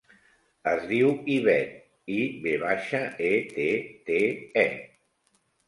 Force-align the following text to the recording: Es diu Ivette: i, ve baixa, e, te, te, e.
Es 0.69 0.87
diu 0.91 1.11
Ivette: 1.33 1.75
i, 2.15 2.17
ve 2.47 2.55
baixa, 2.65 3.03
e, 3.29 3.31
te, 3.55 3.69
te, 4.11 4.21
e. 4.67 4.69